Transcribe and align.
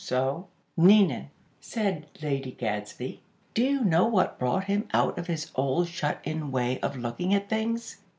So" 0.03 0.47
"Nina," 0.87 1.27
said 1.59 2.07
Lady 2.23 2.53
Gadsby; 2.53 3.21
"do 3.53 3.63
you 3.63 3.85
know 3.85 4.07
what 4.07 4.39
brought 4.39 4.63
him 4.63 4.87
out 4.95 5.19
of 5.19 5.27
his 5.27 5.51
old 5.53 5.89
shut 5.89 6.17
in 6.23 6.49
way 6.49 6.79
of 6.79 6.95
looking 6.97 7.35
at 7.35 7.47
things?" 7.49 7.97